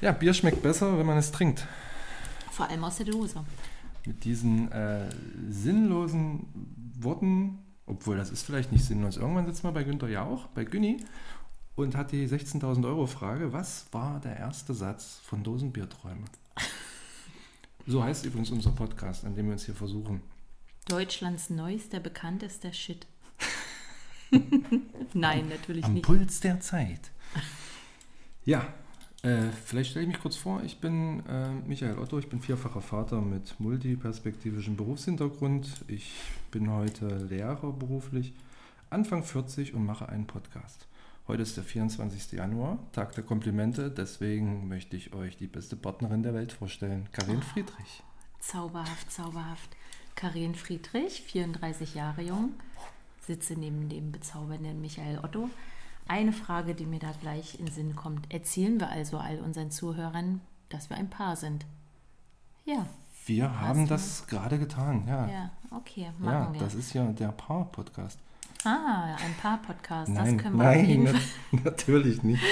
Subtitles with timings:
[0.00, 1.66] Ja, Bier schmeckt besser, wenn man es trinkt.
[2.50, 3.44] Vor allem aus der Dose.
[4.04, 5.08] Mit diesen äh,
[5.48, 6.46] sinnlosen
[6.98, 9.16] Worten, obwohl das ist vielleicht nicht sinnlos.
[9.16, 11.02] Irgendwann sitzt man bei Günther Jauch, bei Günni,
[11.76, 16.24] und hat die 16.000 Euro Frage, was war der erste Satz von Dosenbierträume?
[17.86, 20.20] so heißt übrigens unser Podcast, an dem wir uns hier versuchen.
[20.88, 23.06] Deutschlands neuester, bekanntester Shit.
[25.14, 26.04] Nein, natürlich Am nicht.
[26.04, 27.00] Puls der Zeit.
[28.44, 28.72] Ja,
[29.26, 30.62] äh, vielleicht stelle ich mich kurz vor.
[30.62, 35.84] Ich bin äh, Michael Otto, ich bin vierfacher Vater mit multiperspektivischem Berufshintergrund.
[35.88, 36.12] Ich
[36.52, 38.32] bin heute Lehrer beruflich,
[38.88, 40.86] Anfang 40 und mache einen Podcast.
[41.26, 42.32] Heute ist der 24.
[42.32, 43.90] Januar, Tag der Komplimente.
[43.90, 48.04] Deswegen möchte ich euch die beste Partnerin der Welt vorstellen, Karin Friedrich.
[48.38, 49.70] Zauberhaft, zauberhaft.
[50.14, 52.54] Karin Friedrich, 34 Jahre jung,
[53.26, 55.50] sitze neben dem bezaubernden Michael Otto.
[56.08, 58.32] Eine Frage, die mir da gleich in den Sinn kommt.
[58.32, 61.66] Erzählen wir also all unseren Zuhörern, dass wir ein Paar sind?
[62.64, 62.86] Ja.
[63.26, 65.26] Wir haben du- das gerade getan, ja.
[65.28, 66.60] Ja, okay, Ja, machen wir.
[66.60, 68.20] das ist ja der Paar-Podcast.
[68.64, 70.12] ah, ein Paar-Podcast.
[70.12, 71.20] Nein, Das können wir auf nein, jeden na- Fall.
[71.64, 72.42] natürlich nicht.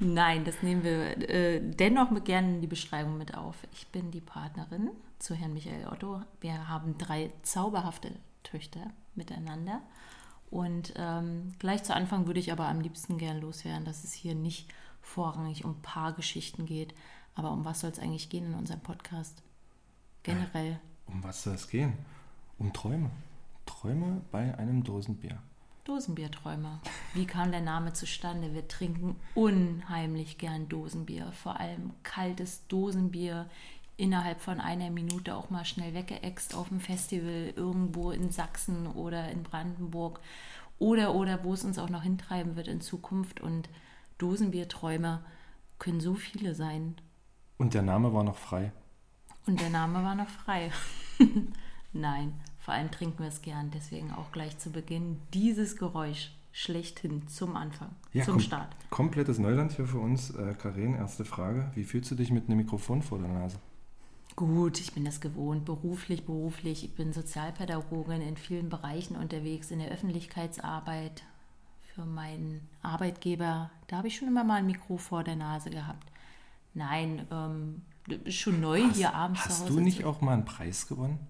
[0.00, 3.56] Nein, das nehmen wir äh, dennoch gerne in die Beschreibung mit auf.
[3.72, 4.90] Ich bin die Partnerin
[5.20, 6.20] zu Herrn Michael Otto.
[6.40, 8.10] Wir haben drei zauberhafte
[8.42, 9.80] Töchter miteinander.
[10.54, 14.36] Und ähm, gleich zu Anfang würde ich aber am liebsten gern loswerden, dass es hier
[14.36, 16.94] nicht vorrangig um Paargeschichten geht.
[17.34, 19.42] Aber um was soll es eigentlich gehen in unserem Podcast?
[20.22, 20.78] Generell.
[21.08, 21.94] Um was soll es gehen?
[22.56, 23.10] Um Träume.
[23.66, 25.42] Träume bei einem Dosenbier.
[25.82, 26.78] Dosenbierträume.
[27.14, 28.54] Wie kam der Name zustande?
[28.54, 31.32] Wir trinken unheimlich gern Dosenbier.
[31.32, 33.50] Vor allem kaltes Dosenbier
[33.96, 39.30] innerhalb von einer Minute auch mal schnell weggeext auf dem Festival irgendwo in Sachsen oder
[39.30, 40.20] in Brandenburg
[40.78, 43.40] oder oder wo es uns auch noch hintreiben wird in Zukunft.
[43.40, 43.68] Und
[44.18, 45.20] Dosenbierträume
[45.78, 46.96] können so viele sein.
[47.58, 48.72] Und der Name war noch frei.
[49.46, 50.70] Und der Name war noch frei.
[51.92, 53.70] Nein, vor allem trinken wir es gern.
[53.72, 57.90] Deswegen auch gleich zu Beginn dieses Geräusch schlechthin zum Anfang,
[58.24, 58.74] zum kom- Start.
[58.90, 60.30] Komplettes Neuland hier für uns.
[60.30, 61.70] Äh, Karin, erste Frage.
[61.74, 63.58] Wie fühlst du dich mit einem Mikrofon vor der Nase?
[64.36, 66.84] Gut, ich bin das gewohnt, beruflich, beruflich.
[66.84, 71.22] Ich bin Sozialpädagogin in vielen Bereichen unterwegs, in der Öffentlichkeitsarbeit
[71.94, 73.70] für meinen Arbeitgeber.
[73.86, 76.10] Da habe ich schon immer mal ein Mikro vor der Nase gehabt.
[76.74, 77.82] Nein, ähm,
[78.28, 81.20] schon neu hier abends zu Hast du nicht auch mal einen Preis gewonnen?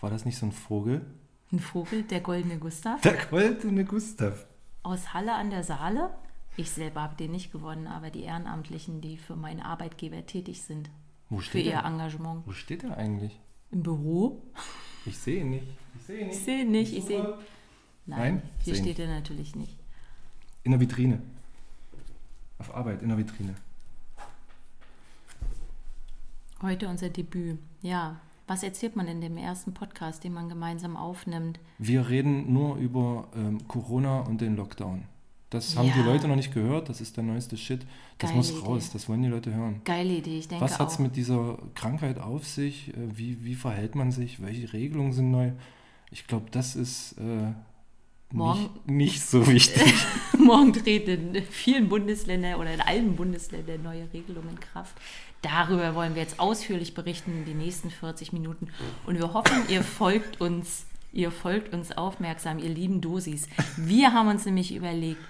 [0.00, 1.04] War das nicht so ein Vogel?
[1.52, 3.02] Ein Vogel, der goldene Gustav?
[3.02, 4.46] Der goldene Gustav.
[4.82, 6.10] aus Halle an der Saale.
[6.56, 10.90] Ich selber habe den nicht gewonnen, aber die Ehrenamtlichen, die für meinen Arbeitgeber tätig sind,
[11.32, 11.82] Wo für steht ihr?
[11.82, 12.46] Engagement.
[12.46, 13.40] Wo steht er eigentlich?
[13.70, 14.42] Im Büro?
[15.06, 15.66] Ich sehe ihn nicht.
[15.96, 16.44] Ich sehe ihn Ich nicht.
[16.44, 17.22] sehe ihn nicht, ich sehe.
[18.04, 19.78] Nein, Nein, hier steht er natürlich nicht.
[20.62, 21.22] In der Vitrine.
[22.58, 23.54] Auf Arbeit, in der Vitrine.
[26.60, 27.58] Heute unser Debüt.
[27.80, 31.58] Ja, was erzählt man in dem ersten Podcast, den man gemeinsam aufnimmt?
[31.78, 35.04] Wir reden nur über ähm, Corona und den Lockdown.
[35.52, 35.94] Das haben Ja.
[35.94, 36.88] die Leute noch nicht gehört.
[36.88, 37.82] Das ist der neueste Shit.
[38.18, 38.60] Das Geile muss Idee.
[38.66, 38.90] raus.
[38.92, 39.80] Das wollen die Leute hören.
[39.84, 42.88] Geile Idee, ich denke Was hat es mit dieser Krankheit auf sich?
[42.88, 44.40] Äh, Wie, wie verhält man sich?
[44.42, 45.52] Welche Regelungen sind neu?
[46.10, 47.52] Ich glaube, das ist äh,
[48.32, 49.92] Morgen- nicht, nicht so wichtig.
[50.38, 54.94] Morgen treten in vielen Bundesländern oder in allen Bundesländern neue Regelungen in Kraft.
[55.42, 58.68] Darüber wollen wir jetzt ausführlich berichten in den nächsten 40 Minuten.
[59.06, 63.48] Und wir hoffen, ihr folgt uns, ihr folgt uns aufmerksam, ihr lieben Dosis.
[63.76, 65.20] Wir haben uns nämlich überlegt,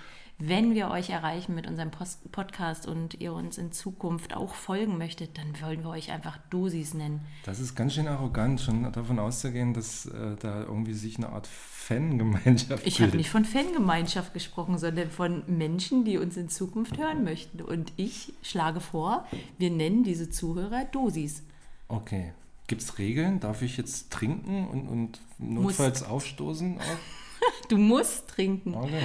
[0.48, 4.98] wenn wir euch erreichen mit unserem Post Podcast und ihr uns in Zukunft auch folgen
[4.98, 7.20] möchtet, dann wollen wir euch einfach Dosis nennen.
[7.44, 11.46] Das ist ganz schön arrogant, schon davon auszugehen, dass äh, da irgendwie sich eine Art
[11.46, 17.22] Fangemeinschaft Ich habe nicht von Fangemeinschaft gesprochen, sondern von Menschen, die uns in Zukunft hören
[17.22, 17.60] möchten.
[17.60, 19.26] Und ich schlage vor,
[19.58, 21.44] wir nennen diese Zuhörer Dosis.
[21.86, 22.32] Okay.
[22.66, 23.38] Gibt es Regeln?
[23.38, 26.78] Darf ich jetzt trinken und, und notfalls aufstoßen?
[26.78, 26.82] Auch?
[27.68, 28.74] Du musst trinken.
[28.74, 29.02] Okay.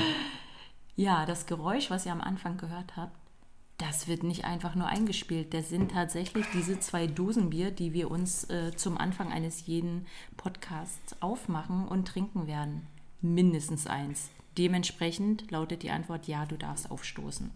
[0.97, 3.15] Ja, das Geräusch, was ihr am Anfang gehört habt,
[3.77, 5.53] das wird nicht einfach nur eingespielt.
[5.53, 10.07] Das sind tatsächlich diese zwei Dosen Bier, die wir uns äh, zum Anfang eines jeden
[10.37, 12.87] Podcasts aufmachen und trinken werden.
[13.21, 14.29] Mindestens eins.
[14.57, 17.51] Dementsprechend lautet die Antwort, ja, du darfst aufstoßen.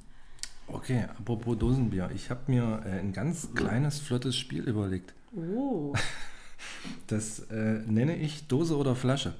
[0.68, 2.12] Okay, apropos Dosenbier.
[2.14, 5.14] Ich habe mir äh, ein ganz kleines, flottes Spiel überlegt.
[5.36, 5.94] Oh.
[7.08, 9.34] Das äh, nenne ich Dose oder Flasche.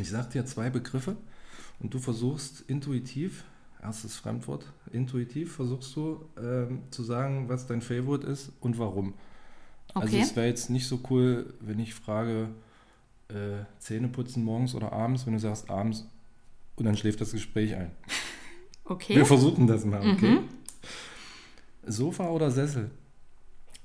[0.00, 1.16] Ich sage dir zwei Begriffe
[1.80, 3.44] und du versuchst intuitiv,
[3.82, 9.14] erstes Fremdwort, intuitiv versuchst du ähm, zu sagen, was dein Favorite ist und warum.
[9.94, 10.22] Also Okay.
[10.22, 12.48] es wäre jetzt nicht so cool, wenn ich frage,
[13.28, 16.06] äh, Zähne putzen morgens oder abends, wenn du sagst abends
[16.76, 17.90] und dann schläft das Gespräch ein.
[18.84, 19.14] Okay.
[19.14, 20.40] Wir versuchen das mal, okay?
[21.86, 22.90] Sofa oder Sessel?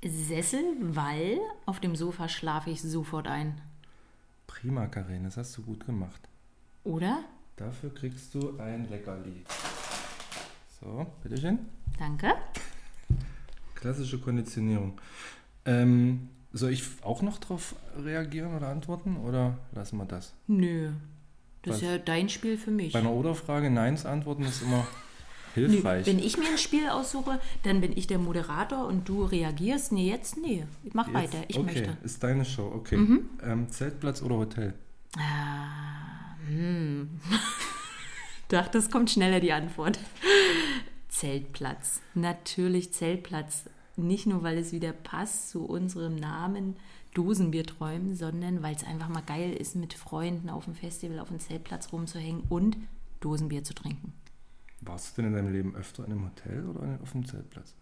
[0.03, 1.38] Sessel, weil
[1.68, 3.62] auf dem Sofa schlafe ich sofort ein.
[4.47, 6.19] Prima, Karin, das hast du gut gemacht.
[6.83, 7.24] Oder?
[7.56, 9.44] Dafür kriegst du ein Leckerli.
[10.80, 11.60] So, bitteschön.
[11.98, 12.34] Danke.
[13.75, 15.00] Klassische Konditionierung.
[15.66, 20.34] Ähm, soll ich auch noch darauf reagieren oder antworten oder lassen wir das?
[20.48, 20.92] Nö.
[21.62, 21.81] Das Was?
[21.81, 22.94] ist ja dein Spiel für mich.
[22.94, 24.86] Bei einer Oder-Frage Neins antworten ist immer
[25.56, 26.06] Nö, hilfreich.
[26.06, 29.92] wenn ich mir ein Spiel aussuche, dann bin ich der Moderator und du reagierst.
[29.92, 30.66] Nee, jetzt nee.
[30.84, 31.38] Ich mach Jetzt- weiter.
[31.48, 31.90] Ich okay, möchte.
[31.92, 31.98] Mhm.
[32.04, 32.96] ist deine Show, okay.
[33.44, 34.74] Ähm, Zeltplatz oder Hotel?
[35.18, 36.05] Ah,
[36.47, 37.09] hm.
[38.47, 40.00] Dachte, es kommt schneller die Antwort.
[41.09, 42.01] Zeltplatz.
[42.13, 43.65] Natürlich Zeltplatz.
[43.95, 46.75] Nicht nur, weil es wieder passt zu unserem Namen
[47.13, 51.30] Dosenbier träumen, sondern weil es einfach mal geil ist, mit Freunden auf dem Festival auf
[51.30, 52.77] dem Zeltplatz rumzuhängen und
[53.21, 54.13] Dosenbier zu trinken.
[54.81, 57.74] Warst du denn in deinem Leben öfter in einem Hotel oder auf dem Zeltplatz?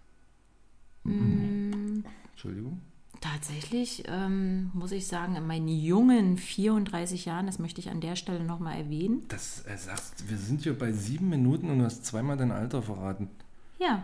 [1.03, 2.79] Mm, Entschuldigung.
[3.23, 8.17] Tatsächlich ähm, muss ich sagen, in meinen jungen 34 Jahren, das möchte ich an der
[8.17, 12.05] Stelle nochmal erwähnen, Das äh, sagst, wir sind hier bei sieben Minuten und du hast
[12.05, 13.29] zweimal dein Alter verraten.
[13.79, 14.03] ja,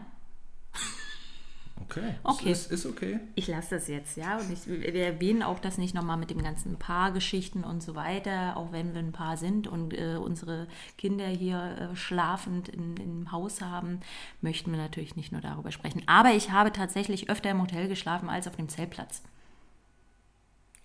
[1.81, 2.13] Okay.
[2.23, 2.51] Okay.
[2.51, 3.19] Ist, ist okay.
[3.35, 4.37] Ich lasse das jetzt, ja.
[4.37, 8.57] Und ich, wir erwähnen auch das nicht nochmal mit dem ganzen Paargeschichten und so weiter,
[8.57, 10.67] auch wenn wir ein Paar sind und äh, unsere
[10.97, 14.01] Kinder hier äh, schlafend in, im Haus haben,
[14.41, 16.03] möchten wir natürlich nicht nur darüber sprechen.
[16.05, 19.23] Aber ich habe tatsächlich öfter im Hotel geschlafen als auf dem Zeltplatz,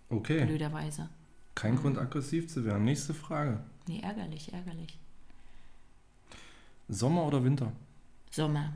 [0.08, 0.44] Okay.
[0.44, 1.08] blöderweise.
[1.54, 2.84] Kein Grund, aggressiv zu werden.
[2.84, 3.60] Nächste Frage.
[3.86, 4.98] Nee, ärgerlich, ärgerlich.
[6.88, 7.72] Sommer oder Winter?
[8.30, 8.72] Sommer.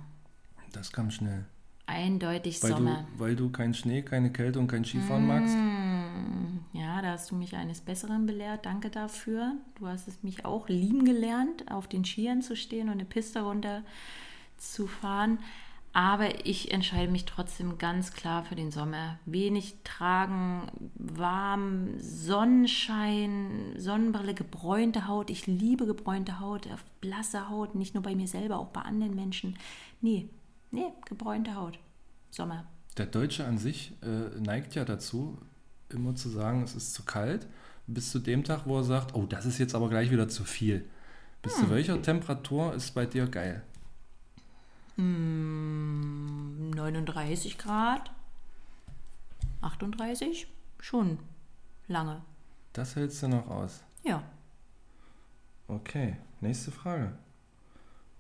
[0.73, 1.45] Das kam schnell.
[1.89, 3.07] Eindeutig Weil Sommer.
[3.15, 5.57] du, weil du keinen Schnee, keine Kälte und kein Skifahren magst?
[5.57, 8.67] Mm, Ja, da hast du mich eines Besseren belehrt.
[8.67, 9.55] Danke dafür.
[9.79, 13.41] Du hast es mich auch lieben gelernt, auf den Skiern zu stehen und eine Piste
[13.41, 13.83] runter
[14.59, 15.39] zu fahren.
[15.95, 19.19] Aber ich entscheide mich trotzdem ganz klar für den Sommer.
[19.25, 25.31] Wenig tragen, warm, Sonnenschein, Sonnenbrille, gebräunte Haut.
[25.31, 26.69] Ich liebe gebräunte Haut,
[27.01, 29.57] blasse Haut, nicht nur bei mir selber, auch bei anderen Menschen.
[30.03, 30.29] Nee,
[30.71, 31.79] nee, gebräunte Haut.
[32.31, 32.67] Sommer.
[32.97, 35.39] Der Deutsche an sich äh, neigt ja dazu,
[35.89, 37.47] immer zu sagen, es ist zu kalt,
[37.87, 40.45] bis zu dem Tag, wo er sagt, oh, das ist jetzt aber gleich wieder zu
[40.45, 40.89] viel.
[41.43, 41.65] Bis Hm.
[41.65, 43.63] zu welcher Temperatur ist bei dir geil?
[44.97, 48.11] Hm, 39 Grad.
[49.61, 50.47] 38?
[50.81, 51.19] Schon
[51.87, 52.23] lange.
[52.73, 53.83] Das hältst du noch aus.
[54.05, 54.23] Ja.
[55.67, 57.13] Okay, nächste Frage.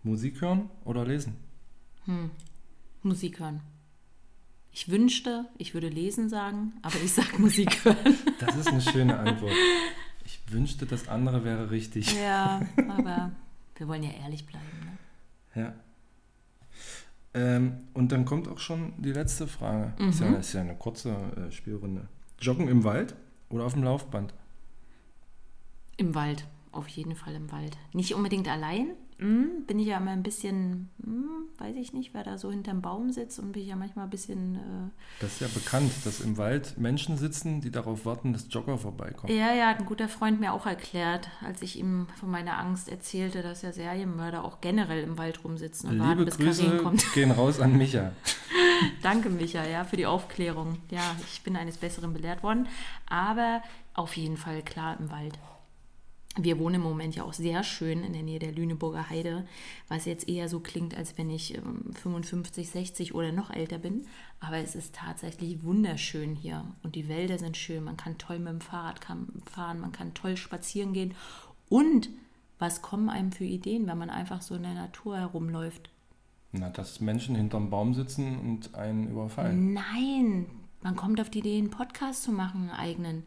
[0.02, 1.36] Musik hören oder lesen?
[3.02, 3.60] Musik hören.
[4.72, 8.16] Ich wünschte, ich würde lesen sagen, aber ich sag Musik hören.
[8.38, 9.52] Das ist eine schöne Antwort.
[10.24, 12.14] Ich wünschte, das andere wäre richtig.
[12.14, 13.32] ja, aber
[13.76, 14.66] wir wollen ja ehrlich bleiben.
[15.54, 15.62] Ne?
[15.62, 15.74] Ja.
[17.34, 19.94] Ähm, und dann kommt auch schon die letzte Frage.
[20.08, 22.08] Ist, ja, ist ja eine kurze äh, Spielrunde.
[22.40, 23.14] Joggen im Wald
[23.48, 24.32] oder auf dem Laufband?
[25.96, 27.76] Im Wald, auf jeden Fall im Wald.
[27.92, 28.90] Nicht unbedingt allein.
[29.18, 32.82] Hm, bin ich ja immer ein bisschen, hm, weiß ich nicht, wer da so hinterm
[32.82, 36.20] Baum sitzt und bin ich ja manchmal ein bisschen äh, Das ist ja bekannt, dass
[36.20, 39.36] im Wald Menschen sitzen, die darauf warten, dass Jogger vorbeikommen.
[39.36, 42.88] Ja, ja, hat ein guter Freund mir auch erklärt, als ich ihm von meiner Angst
[42.88, 46.76] erzählte, dass ja Serienmörder auch generell im Wald rumsitzen und warten, Liebe bis Karin Grüße
[46.76, 47.12] kommt.
[47.14, 48.12] gehen raus an Micha.
[49.02, 50.78] Danke, Micha, ja, für die Aufklärung.
[50.92, 52.68] Ja, ich bin eines Besseren belehrt worden.
[53.08, 53.62] Aber
[53.94, 55.36] auf jeden Fall klar im Wald.
[56.36, 59.46] Wir wohnen im Moment ja auch sehr schön in der Nähe der Lüneburger Heide,
[59.88, 64.06] was jetzt eher so klingt, als wenn ich ähm, 55, 60 oder noch älter bin.
[64.38, 67.82] Aber es ist tatsächlich wunderschön hier und die Wälder sind schön.
[67.82, 69.00] Man kann toll mit dem Fahrrad
[69.46, 71.14] fahren, man kann toll spazieren gehen.
[71.68, 72.08] Und
[72.58, 75.90] was kommen einem für Ideen, wenn man einfach so in der Natur herumläuft?
[76.52, 79.74] Na, dass Menschen hinterm Baum sitzen und einen überfallen.
[79.74, 80.46] Nein,
[80.82, 83.22] man kommt auf die Idee, einen Podcast zu machen, einen eigenen,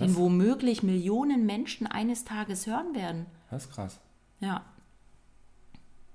[0.00, 0.16] den Was?
[0.16, 3.26] womöglich Millionen Menschen eines Tages hören werden.
[3.50, 4.00] Das ist krass.
[4.40, 4.64] Ja.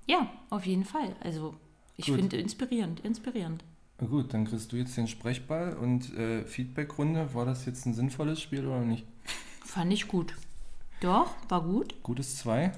[0.08, 1.16] Ja, auf jeden Fall.
[1.24, 1.56] Also,
[1.96, 3.64] ich finde inspirierend, inspirierend.
[4.00, 7.34] Gut, dann kriegst du jetzt den Sprechball und äh, Feedbackrunde.
[7.34, 9.06] War das jetzt ein sinnvolles Spiel oder nicht?
[9.64, 10.36] Fand ich gut.
[11.02, 11.96] Doch, war gut.
[12.02, 12.72] Gutes zwei.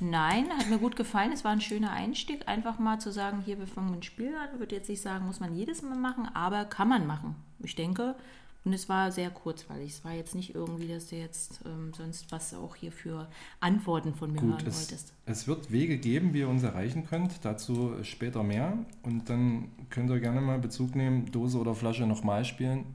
[0.00, 1.32] Nein, hat mir gut gefallen.
[1.32, 4.48] Es war ein schöner Einstieg, einfach mal zu sagen, hier, wir fangen ein Spiel an.
[4.54, 7.36] Ich würde jetzt nicht sagen, muss man jedes Mal machen, aber kann man machen.
[7.60, 8.16] Ich denke,
[8.64, 9.92] und es war sehr kurzweilig.
[9.92, 13.28] Es war jetzt nicht irgendwie, dass du jetzt ähm, sonst was auch hier für
[13.60, 15.12] Antworten von mir Gut, hören es, wolltest.
[15.26, 17.44] es wird Wege geben, wie ihr uns erreichen könnt.
[17.44, 18.78] Dazu später mehr.
[19.02, 22.86] Und dann könnt ihr gerne mal Bezug nehmen, Dose oder Flasche nochmal spielen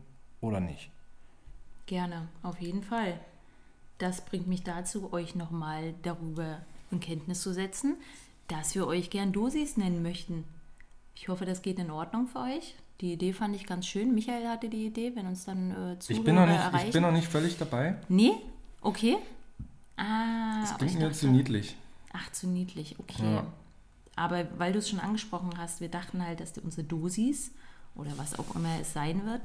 [0.41, 0.89] oder nicht.
[1.85, 3.19] Gerne, auf jeden Fall.
[3.99, 7.97] Das bringt mich dazu, euch nochmal darüber in Kenntnis zu setzen,
[8.47, 10.45] dass wir euch gern Dosis nennen möchten.
[11.15, 12.75] Ich hoffe, das geht in Ordnung für euch.
[13.01, 14.13] Die Idee fand ich ganz schön.
[14.13, 16.87] Michael hatte die Idee, wenn uns dann äh, Zuhörer Ich bin, noch nicht, erreichen.
[16.87, 17.95] ich bin noch nicht völlig dabei.
[18.09, 18.31] nee?
[18.81, 19.17] Okay.
[19.97, 21.75] Ah, Das klingt mir dachte, zu niedlich.
[22.13, 23.23] Ach, zu niedlich, okay.
[23.33, 23.45] Ja.
[24.15, 27.51] Aber weil du es schon angesprochen hast, wir dachten halt, dass unsere Dosis
[27.95, 29.41] oder was auch immer es sein wird,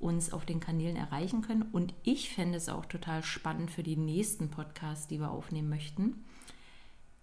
[0.00, 1.62] uns auf den Kanälen erreichen können.
[1.62, 6.24] Und ich fände es auch total spannend für die nächsten Podcasts, die wir aufnehmen möchten,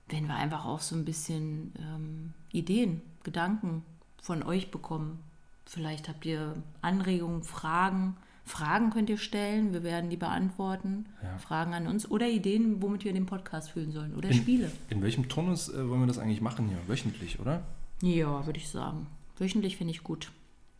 [0.08, 3.84] wenn wir einfach auch so ein bisschen ähm, Ideen, Gedanken
[4.22, 5.20] von euch bekommen.
[5.66, 8.18] Vielleicht habt ihr Anregungen, Fragen.
[8.44, 11.06] Fragen könnt ihr stellen, wir werden die beantworten.
[11.24, 11.38] Ja.
[11.38, 14.72] Fragen an uns oder Ideen, womit wir den Podcast füllen sollen oder In, Spiele.
[14.90, 16.78] in welchem Turnus äh, wollen wir das eigentlich machen hier?
[16.88, 17.62] Wöchentlich, oder?
[18.02, 19.08] Ja, würde ich sagen.
[19.38, 20.32] Wöchentlich finde ich gut.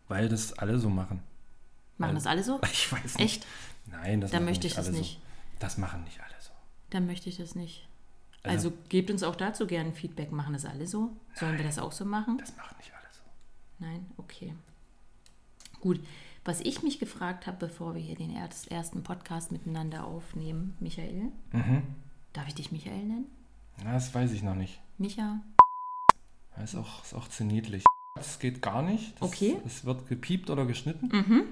[0.08, 1.22] Weil das alle so machen.
[1.98, 2.60] Machen Weil- das alle so?
[2.72, 3.20] Ich weiß nicht.
[3.20, 3.48] Echt?
[3.90, 5.14] Nein, das Dann möchte ich das nicht.
[5.14, 5.20] So.
[5.60, 6.52] Das machen nicht alle so.
[6.90, 7.88] Dann möchte ich das nicht.
[8.44, 10.32] Also- Also gebt uns auch dazu gerne Feedback.
[10.32, 11.16] Machen das alle so?
[11.36, 12.40] Sollen wir das auch so machen?
[12.40, 13.22] Das machen nicht alle so.
[13.80, 14.08] Nein?
[14.18, 14.54] Okay.
[15.82, 16.00] Gut.
[16.44, 21.32] Was ich mich gefragt habe, bevor wir hier den erst- ersten Podcast miteinander aufnehmen, Michael,
[21.52, 21.84] Mhm.
[22.34, 23.26] darf ich dich Michael nennen?
[23.84, 24.80] Na, das weiß ich noch nicht.
[24.98, 25.40] Micha?
[26.56, 27.84] Das ist auch, ist auch zu niedlich.
[28.16, 29.14] Das geht gar nicht.
[29.22, 29.58] Das, Okay.
[29.66, 31.08] Es wird gepiept oder geschnitten.
[31.12, 31.44] Mhm.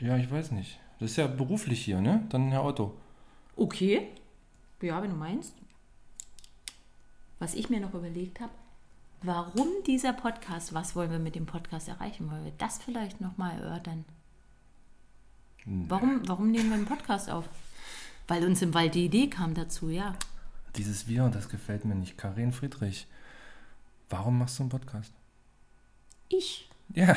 [0.00, 0.78] Ja, ich weiß nicht.
[1.00, 2.24] Das ist ja beruflich hier, ne?
[2.30, 2.94] Dann Herr Otto.
[3.56, 4.08] Okay.
[4.80, 5.54] Ja, wenn du meinst.
[7.38, 8.52] Was ich mir noch überlegt habe,
[9.22, 12.30] warum dieser Podcast, was wollen wir mit dem Podcast erreichen?
[12.30, 14.04] Wollen wir das vielleicht nochmal erörtern?
[15.66, 17.48] Warum, warum nehmen wir einen Podcast auf?
[18.28, 20.14] Weil uns im Wald die Idee kam dazu, ja.
[20.76, 22.18] Dieses Wir, das gefällt mir nicht.
[22.18, 23.06] Karin Friedrich.
[24.10, 25.12] Warum machst du einen Podcast?
[26.28, 27.16] Ich, Ja.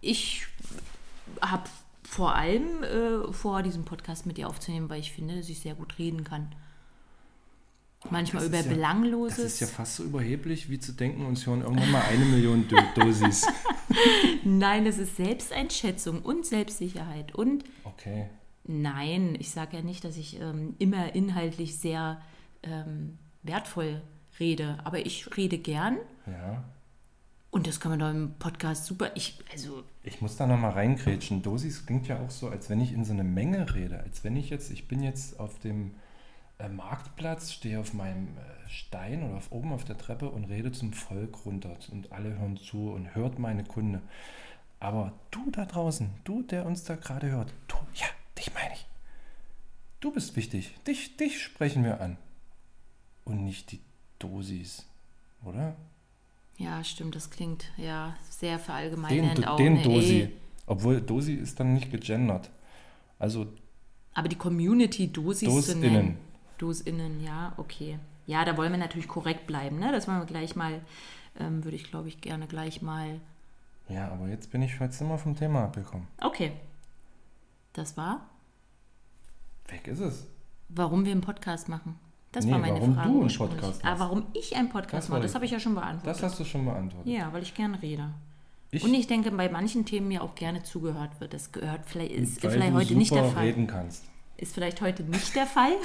[0.00, 0.46] ich
[1.42, 1.68] habe
[2.04, 5.74] vor allem äh, vor, diesen Podcast mit dir aufzunehmen, weil ich finde, dass ich sehr
[5.74, 6.54] gut reden kann.
[8.10, 9.36] Manchmal Das über ja- Belangloses.
[9.36, 12.68] Das ist ja fast so überheblich, wie zu denken, uns hören irgendwann mal eine Million
[12.68, 13.46] Do Dosis.
[14.44, 17.34] Nein, es ist Selbsteinschätzung und Selbstsicherheit.
[17.34, 18.26] Und Okay.
[18.64, 22.20] nein, ich sage ja nicht, dass ich ähm, immer inhaltlich sehr
[22.62, 24.02] ähm, wertvoll
[24.38, 25.96] rede, aber ich rede gern
[26.26, 26.64] Ja.
[27.50, 29.12] und das kann man doch im Podcast super.
[29.14, 31.40] Ich, also, Ich muss da nochmal reingrätschen.
[31.42, 34.00] Dosis klingt ja auch so, als wenn ich in so eine Menge rede.
[34.00, 35.92] Als wenn ich jetzt, ich bin jetzt auf dem
[36.68, 40.92] Marktplatz, stehe auf meinem äh, Stein oder auf, oben auf der Treppe und rede zum
[40.92, 41.76] Volk runter.
[41.90, 44.00] Und alle hören zu und hört meine Kunde.
[44.80, 48.06] Aber du da draußen, du, der uns da gerade hört, du, ja,
[48.38, 48.86] dich meine ich.
[50.00, 50.74] Du bist wichtig.
[50.86, 52.16] Dich, dich sprechen wir an.
[53.24, 53.80] Und nicht die
[54.18, 54.86] Dosis,
[55.44, 55.74] oder?
[56.58, 59.56] ja, stimmt, das klingt ja sehr Den, verallgemeinernd auch.
[59.56, 59.82] den ne?
[59.82, 60.20] Dosi.
[60.20, 60.32] Ey,
[60.66, 62.50] Obwohl Dosi ist dann nicht gegendert.
[63.18, 63.46] Also
[64.12, 65.92] Aber die Community Dosis zu DosInnen.
[65.92, 66.18] nennen.
[66.58, 67.98] DosInnen, ja, okay.
[68.26, 69.92] Ja, da wollen wir natürlich korrekt bleiben, ne?
[69.92, 70.80] Das wollen wir gleich mal,
[71.38, 73.20] ähm, würde ich glaube ich gerne gleich mal.
[73.88, 76.06] Ja, aber jetzt bin ich jetzt immer vom Thema abgekommen.
[76.20, 76.52] Okay.
[77.74, 78.20] Das war,
[79.68, 80.26] Weg ist es.
[80.68, 81.98] warum wir einen Podcast machen.
[82.32, 83.08] Das Nee, war meine warum Frage.
[83.10, 83.36] du einen.
[83.36, 84.00] Podcast Ah, machst.
[84.00, 86.06] warum ich einen Podcast Das mache, das habe ich ja schon beantwortet.
[86.08, 87.12] Das hast du schon beantwortet.
[87.12, 88.10] ja, weil ich gerne rede.
[88.70, 91.32] Ich, Und ich denke, bei manchen Themen mir auch gerne zugehört wird.
[91.32, 93.44] Das gehört vielleicht, ist vielleicht heute nicht der Fall.
[93.44, 94.04] reden kannst.
[94.36, 95.72] Ist vielleicht heute nicht der Fall.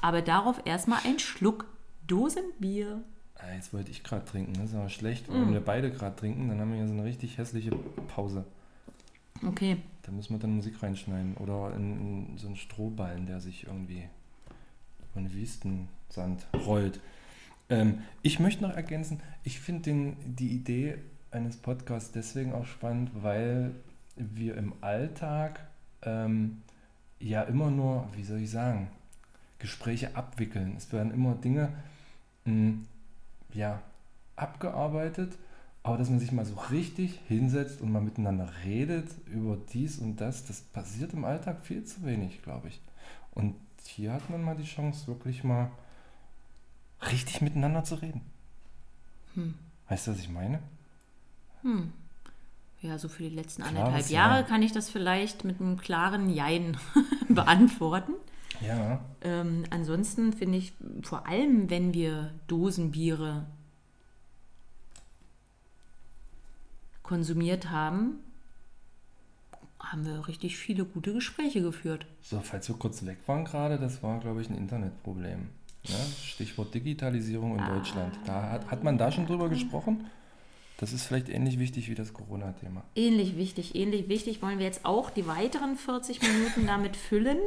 [0.00, 1.66] aber darauf erstmal ein Schluck
[2.06, 3.02] Dosenbier.
[3.36, 4.54] Ah, jetzt wollte ich gerade trinken.
[4.54, 5.34] Das ist aber schlecht, Mm.
[5.34, 7.70] wenn wir beide gerade trinken, dann haben wir hier so eine richtig hässliche
[8.08, 8.44] Pause.
[9.46, 9.76] Okay.
[10.02, 11.36] Da müssen wir dann Musik reinschneiden.
[11.36, 14.08] Oder in, in so einen Strohballen, der sich irgendwie
[15.12, 17.00] über den Wüstensand rollt.
[17.68, 20.96] Ähm, ich möchte noch ergänzen, ich finde die Idee
[21.30, 23.72] eines Podcasts deswegen auch spannend, weil
[24.16, 25.60] wir im Alltag
[26.02, 26.62] ähm,
[27.20, 28.88] ja immer nur, wie soll ich sagen,
[29.58, 30.74] Gespräche abwickeln.
[30.76, 31.72] Es werden immer Dinge
[32.44, 32.78] mh,
[33.54, 33.80] ja,
[34.36, 35.32] abgearbeitet,
[35.82, 40.16] aber dass man sich mal so richtig hinsetzt und mal miteinander redet über dies und
[40.16, 42.80] das, das passiert im Alltag viel zu wenig, glaube ich.
[43.32, 45.70] Und hier hat man mal die Chance, wirklich mal
[47.10, 48.20] richtig miteinander zu reden.
[49.34, 49.54] Hm.
[49.88, 50.60] Weißt du, was ich meine?
[51.62, 51.92] Hm.
[52.80, 54.28] Ja, so für die letzten Klares anderthalb Ja.
[54.28, 56.76] Jahre kann ich das vielleicht mit einem klaren Jein
[57.28, 58.12] beantworten.
[58.66, 63.46] Ja, Ähm, ansonsten finde ich, vor allem wenn wir Dosenbiere
[67.02, 68.18] konsumiert haben,
[69.80, 72.06] haben wir richtig viele gute Gespräche geführt.
[72.20, 75.48] so, falls wir kurz weg waren gerade, das war, glaube ich, ein Internetproblem.
[75.88, 75.94] Ne?
[76.22, 78.18] Stichwort Digitalisierung in Deutschland.
[78.26, 80.06] Da hat, hat man da schon drüber gesprochen?
[80.76, 82.84] Das ist vielleicht ähnlich wichtig wie das Corona-Thema.
[82.94, 84.42] Ähnlich wichtig, ähnlich wichtig.
[84.42, 87.38] Wollen wir jetzt auch die weiteren 40 Minuten damit füllen?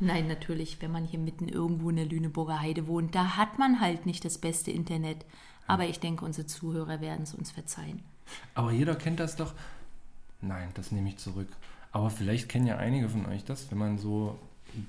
[0.00, 3.80] Nein, natürlich, wenn man hier mitten irgendwo in der Lüneburger Heide wohnt, da hat man
[3.80, 5.24] halt nicht das beste Internet.
[5.66, 8.02] Aber ich denke, unsere Zuhörer werden es uns verzeihen.
[8.54, 9.54] Aber jeder kennt das doch.
[10.40, 11.48] Nein, das nehme ich zurück.
[11.92, 14.38] Aber vielleicht kennen ja einige von euch das, wenn man so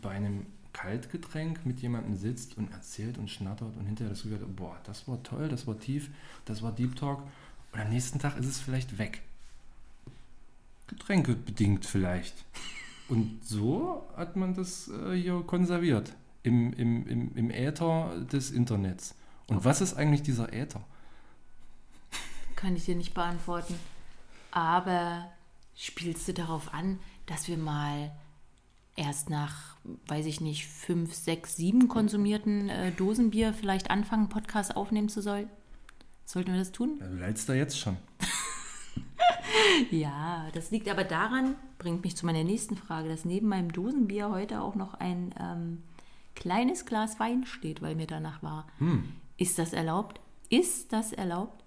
[0.01, 4.77] bei einem Kaltgetränk mit jemandem sitzt und erzählt und schnattert und hinterher das hat, boah,
[4.83, 6.09] das war toll, das war tief,
[6.45, 7.23] das war Deep Talk.
[7.71, 9.21] Und am nächsten Tag ist es vielleicht weg.
[10.87, 12.45] Getränke bedingt vielleicht.
[13.09, 19.15] Und so hat man das äh, hier konserviert im, im, im, im Äther des Internets.
[19.47, 20.83] Und was ist eigentlich dieser Äther?
[22.55, 23.75] Kann ich dir nicht beantworten.
[24.51, 25.31] Aber
[25.75, 28.11] spielst du darauf an, dass wir mal
[28.95, 35.07] erst nach, weiß ich nicht, fünf, sechs, sieben konsumierten äh, Dosenbier vielleicht anfangen, Podcast aufnehmen
[35.07, 35.49] zu sollen?
[36.25, 36.97] Sollten wir das tun?
[36.99, 37.95] Ja, du leidest da jetzt schon.
[39.91, 44.29] Ja, das liegt aber daran, bringt mich zu meiner nächsten Frage, dass neben meinem Dosenbier
[44.29, 45.83] heute auch noch ein ähm,
[46.35, 48.67] kleines Glas Wein steht, weil mir danach war.
[49.37, 50.19] Ist das erlaubt?
[50.49, 51.63] Ist das erlaubt?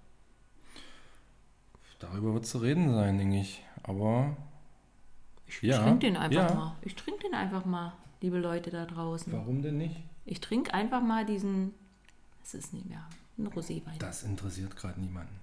[1.99, 3.63] Darüber wird zu reden sein, denke ich.
[3.83, 4.37] Aber
[5.47, 6.55] Ich Ja, trinke den einfach ja.
[6.55, 6.77] mal.
[6.83, 9.33] Ich trinke den einfach mal, liebe Leute da draußen.
[9.33, 9.97] warum denn nicht?
[10.25, 11.75] Ich trinke einfach mal diesen,
[12.43, 13.05] es ist nicht mehr,
[13.39, 13.99] ein Roséwein.
[13.99, 15.35] Das interessiert gerade niemanden.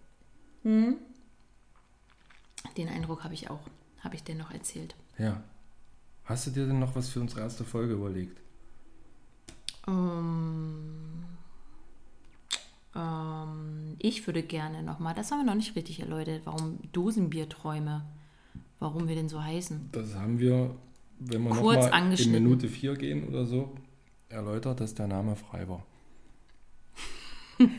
[2.75, 3.61] Den Eindruck habe ich auch.
[3.99, 4.95] Habe ich dir noch erzählt.
[5.17, 5.43] Ja.
[6.25, 8.39] Hast du dir denn noch was für unsere erste Folge überlegt?
[9.87, 11.23] Ähm,
[12.95, 18.05] ähm, ich würde gerne nochmal, das haben wir noch nicht richtig erläutert, warum Dosenbierträume,
[18.79, 19.89] warum wir denn so heißen.
[19.93, 20.75] Das haben wir,
[21.19, 22.31] wenn wir Kurz nochmal in.
[22.31, 23.73] Minute 4 gehen oder so,
[24.29, 25.85] erläutert, dass der Name frei war.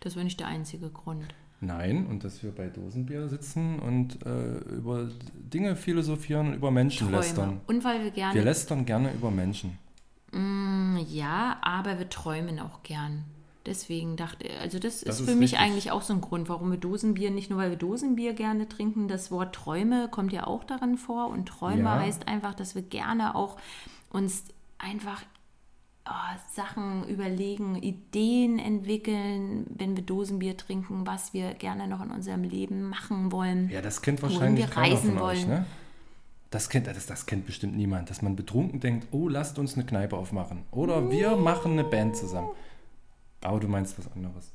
[0.00, 1.34] Das war nicht der einzige Grund.
[1.60, 7.06] Nein, und dass wir bei Dosenbier sitzen und äh, über Dinge philosophieren und über Menschen
[7.08, 7.16] Träume.
[7.18, 7.60] lästern.
[7.66, 9.78] Und weil wir gerne Wir lästern gerne über Menschen.
[10.32, 13.24] Mm, Ja, aber wir träumen auch gern.
[13.64, 15.58] Deswegen dachte also das, Das ist ist für mich richtig.
[15.58, 19.08] eigentlich auch so ein Grund, warum wir Dosenbier, nicht nur weil wir Dosenbier gerne trinken,
[19.08, 21.98] das Wort Träume kommt ja auch darin vor und Träume Ja.
[22.00, 23.56] heißt einfach, dass wir gerne auch
[24.10, 24.44] uns
[24.78, 25.22] einfach
[26.08, 32.42] oh, Sachen überlegen, Ideen entwickeln, wenn wir Dosenbier trinken, was wir gerne noch in unserem
[32.42, 33.70] Leben machen wollen.
[33.70, 35.48] Ja, das kennt wahrscheinlich wir keiner reisen von euch, wollen.
[35.48, 35.66] ne?
[36.50, 39.84] Das kennt, das, das kennt bestimmt niemand, dass man betrunken denkt, oh, lasst uns eine
[39.84, 40.62] Kneipe aufmachen.
[40.70, 42.50] Oder wir machen eine Band zusammen.
[43.42, 44.52] Aber du meinst was anderes.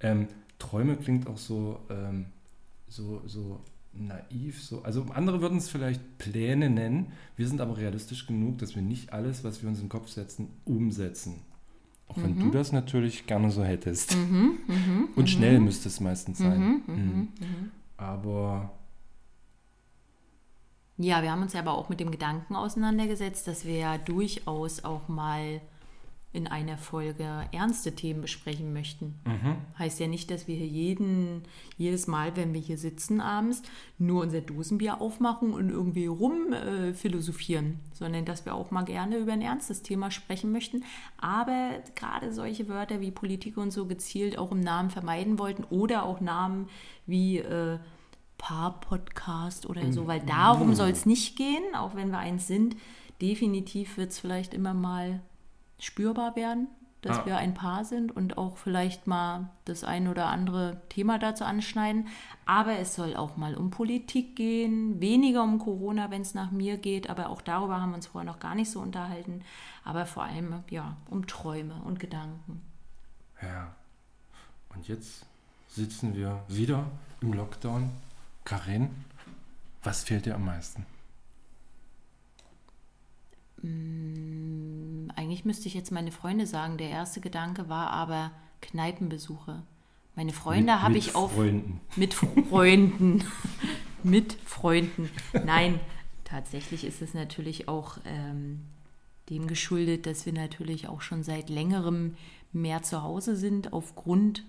[0.00, 2.26] Ähm, Träume klingt auch so, ähm,
[2.88, 3.60] so, so
[3.96, 4.62] naiv.
[4.62, 7.12] So, also andere würden es vielleicht Pläne nennen.
[7.36, 10.08] Wir sind aber realistisch genug, dass wir nicht alles, was wir uns in den Kopf
[10.08, 11.42] setzen, umsetzen.
[12.08, 14.14] Auch wenn du das natürlich gerne so hättest.
[15.16, 16.82] Und schnell müsste es meistens sein.
[16.86, 17.28] Mhm.
[17.96, 18.70] Aber
[20.96, 24.84] Ja, wir haben uns ja aber auch mit dem Gedanken auseinandergesetzt, dass wir ja durchaus
[24.84, 25.60] auch mal
[26.34, 29.14] in einer Folge ernste Themen besprechen möchten.
[29.78, 31.42] Heißt ja nicht, dass wir hier jeden,
[31.78, 33.62] jedes Mal, wenn wir hier sitzen abends,
[33.98, 39.18] nur unser Dosenbier aufmachen und irgendwie rum äh, philosophieren, sondern dass wir auch mal gerne
[39.18, 40.82] über ein ernstes Thema sprechen möchten.
[41.18, 46.02] Aber gerade solche Wörter wie Politik und so gezielt auch im Namen vermeiden wollten oder
[46.02, 46.68] auch Namen
[47.06, 47.78] wie äh,
[48.38, 52.76] Paar-Podcast oder so, weil darum soll es nicht gehen, auch wenn wir eins sind.
[53.22, 55.22] Definitiv wird es vielleicht immer mal
[55.78, 56.68] spürbar werden,
[57.02, 57.26] dass Ah.
[57.26, 62.08] wir ein Paar sind und auch vielleicht mal das ein oder andere Thema dazu anschneiden.
[62.46, 66.78] Aber es soll auch mal um Politik gehen, weniger um Corona, wenn es nach mir
[66.78, 69.42] geht, aber auch darüber haben wir uns vorher noch gar nicht so unterhalten.
[69.84, 72.62] Aber vor allem ja um Träume und Gedanken.
[73.42, 73.74] Ja.
[74.74, 75.26] Und jetzt
[75.68, 76.86] sitzen wir wieder
[77.20, 77.90] im Lockdown.
[78.44, 78.88] Karin,
[79.82, 80.86] was fehlt dir am meisten?
[85.16, 86.76] Eigentlich müsste ich jetzt meine Freunde sagen.
[86.78, 89.62] Der erste Gedanke war aber Kneipenbesuche.
[90.16, 91.80] Meine Freunde habe ich auf Freunden.
[91.96, 93.24] mit Freunden.
[94.02, 95.10] mit Freunden.
[95.44, 95.80] Nein,
[96.24, 98.60] tatsächlich ist es natürlich auch ähm,
[99.28, 102.14] dem geschuldet, dass wir natürlich auch schon seit längerem
[102.52, 104.44] mehr zu Hause sind aufgrund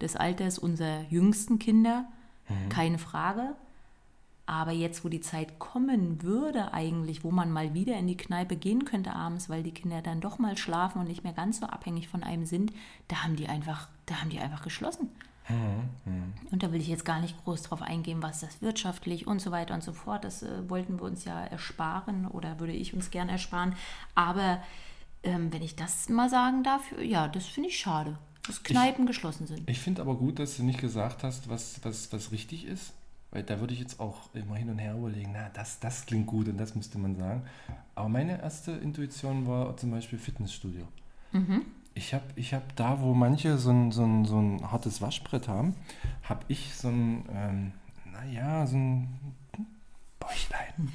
[0.00, 2.08] des Alters unserer jüngsten Kinder.
[2.68, 3.54] Keine Frage.
[4.46, 8.56] Aber jetzt, wo die Zeit kommen würde eigentlich, wo man mal wieder in die Kneipe
[8.56, 11.66] gehen könnte abends, weil die Kinder dann doch mal schlafen und nicht mehr ganz so
[11.66, 12.72] abhängig von einem sind,
[13.08, 15.10] da haben die einfach, da haben die einfach geschlossen.
[16.50, 19.50] Und da will ich jetzt gar nicht groß drauf eingehen, was das wirtschaftlich und so
[19.50, 20.24] weiter und so fort.
[20.24, 23.74] Das äh, wollten wir uns ja ersparen oder würde ich uns gern ersparen.
[24.14, 24.62] Aber
[25.22, 29.46] ähm, wenn ich das mal sagen darf, ja, das finde ich schade, dass Kneipen geschlossen
[29.46, 29.68] sind.
[29.68, 32.92] Ich finde aber gut, dass du nicht gesagt hast, was, was, was richtig ist.
[33.32, 36.26] Weil da würde ich jetzt auch immer hin und her überlegen, na, das, das klingt
[36.26, 37.42] gut und das müsste man sagen.
[37.94, 40.86] Aber meine erste Intuition war zum Beispiel Fitnessstudio.
[41.94, 45.48] ich habe ich hab da, wo manche so ein, so ein, so ein hartes Waschbrett
[45.48, 45.74] haben,
[46.22, 47.72] habe ich so ein, ähm,
[48.12, 49.08] naja, so ein
[50.20, 50.92] Bäuchlein.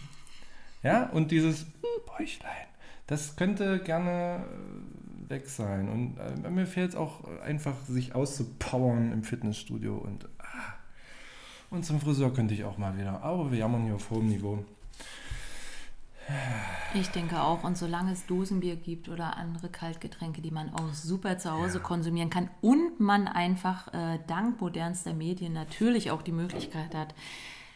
[0.84, 1.66] Ja, und dieses
[2.06, 2.68] Bäuchlein,
[3.08, 5.90] das könnte gerne äh, weg sein.
[5.90, 9.98] Und äh, mir fehlt es auch einfach, sich auszupowern im Fitnessstudio.
[9.98, 10.77] Und, ah.
[11.70, 13.22] Und zum Friseur könnte ich auch mal wieder.
[13.24, 14.64] Aber wir jammern hier auf hohem Niveau.
[16.94, 17.64] Ich denke auch.
[17.64, 21.84] Und solange es Dosenbier gibt oder andere Kaltgetränke, die man auch super zu Hause ja.
[21.84, 27.14] konsumieren kann und man einfach äh, dank modernster Medien natürlich auch die Möglichkeit hat,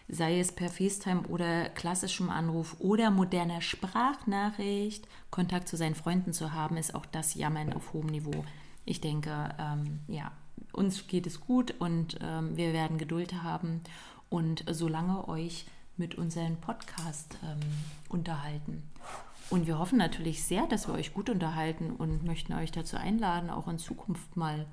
[0.08, 6.52] sei es per FaceTime oder klassischem Anruf oder moderner Sprachnachricht, Kontakt zu seinen Freunden zu
[6.54, 8.44] haben, ist auch das Jammern auf hohem Niveau.
[8.84, 10.32] Ich denke, ähm, ja,
[10.74, 13.82] uns geht es gut und ähm, wir werden Geduld haben
[14.30, 15.66] und solange euch
[15.98, 17.60] mit unserem Podcast ähm,
[18.10, 18.84] unterhalten.
[19.50, 23.50] Und wir hoffen natürlich sehr, dass wir euch gut unterhalten und möchten euch dazu einladen,
[23.50, 24.66] auch in Zukunft mal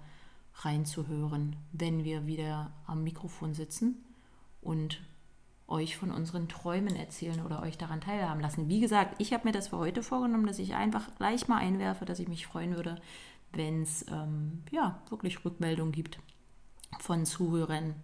[0.55, 4.05] reinzuhören, wenn wir wieder am Mikrofon sitzen
[4.63, 5.01] und
[5.67, 8.69] euch von unseren Träumen erzählen oder euch daran teilhaben lassen.
[8.69, 12.05] Wie gesagt, ich habe mir das für heute vorgenommen, dass ich einfach gleich mal einwerfe,
[12.05, 13.01] dass ich mich freuen würde,
[13.53, 16.19] wenn es ähm, ja, wirklich Rückmeldungen gibt
[17.01, 17.95] von Zuhörern,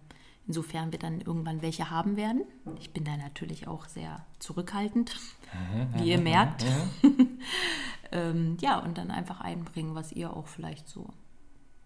[0.47, 2.43] insofern wir dann irgendwann welche haben werden.
[2.79, 5.15] Ich bin da natürlich auch sehr zurückhaltend,
[5.53, 6.65] mhm, wie ihr mhm, merkt.
[7.03, 7.39] Mhm.
[8.11, 11.07] ähm, ja, und dann einfach einbringen, was ihr auch vielleicht so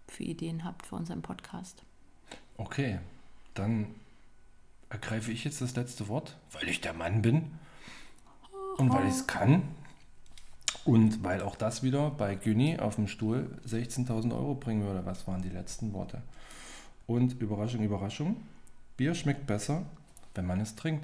[0.06, 1.84] für Ideen habt für unseren Podcast.
[2.56, 2.98] Okay,
[3.54, 3.94] dann
[4.90, 7.52] ergreife ich jetzt das letzte Wort, weil ich der Mann bin
[8.76, 9.62] und weil ich es kann.
[10.84, 15.04] Und weil auch das wieder bei Günni auf dem Stuhl 16.000 Euro bringen würde.
[15.04, 16.22] Was waren die letzten Worte?
[17.06, 18.36] Und Überraschung, Überraschung,
[18.96, 19.82] Bier schmeckt besser,
[20.34, 20.98] wenn man es trinkt.